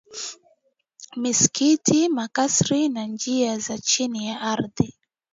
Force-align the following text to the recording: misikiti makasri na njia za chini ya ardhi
misikiti 1.21 2.09
makasri 2.09 2.89
na 2.89 3.05
njia 3.05 3.57
za 3.59 3.77
chini 3.77 4.27
ya 4.27 4.41
ardhi 4.41 4.93